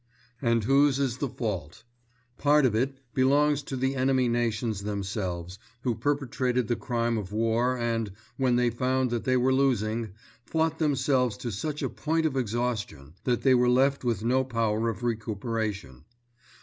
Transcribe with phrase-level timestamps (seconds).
[0.41, 1.83] And whose is the fault?
[2.39, 7.77] Part of it belongs to the enemy nations themselves who perpetrated the crime of war
[7.77, 12.35] and, when they found that they were losing, fought themselves to such a point of
[12.35, 16.03] exhaustion that they were left with no power of recuperation.